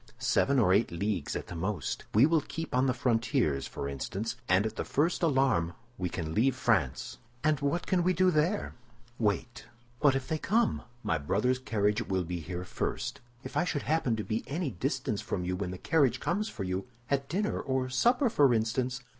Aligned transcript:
"Seven 0.17 0.57
or 0.57 0.73
eight 0.73 0.89
leagues 0.91 1.35
at 1.35 1.45
the 1.45 1.53
most. 1.55 2.05
We 2.15 2.25
will 2.25 2.41
keep 2.41 2.73
on 2.73 2.87
the 2.87 2.93
frontiers, 2.95 3.67
for 3.67 3.87
instance; 3.87 4.35
and 4.49 4.65
at 4.65 4.75
the 4.75 4.83
first 4.83 5.21
alarm 5.21 5.73
we 5.99 6.09
can 6.09 6.33
leave 6.33 6.55
France." 6.55 7.19
"And 7.43 7.59
what 7.59 7.85
can 7.85 8.01
we 8.01 8.11
do 8.11 8.31
there?" 8.31 8.73
"Wait." 9.19 9.65
"But 9.99 10.15
if 10.15 10.27
they 10.27 10.39
come?" 10.39 10.81
"My 11.03 11.19
brother's 11.19 11.59
carriage 11.59 12.01
will 12.01 12.23
be 12.23 12.39
here 12.39 12.63
first." 12.65 13.21
"If 13.43 13.55
I 13.55 13.63
should 13.63 13.83
happen 13.83 14.15
to 14.15 14.23
be 14.23 14.43
any 14.47 14.71
distance 14.71 15.21
from 15.21 15.45
you 15.45 15.55
when 15.55 15.69
the 15.69 15.77
carriage 15.77 16.19
comes 16.19 16.49
for 16.49 16.63
you—at 16.63 17.29
dinner 17.29 17.59
or 17.59 17.87
supper, 17.87 18.27
for 18.27 18.55
instance?" 18.55 19.01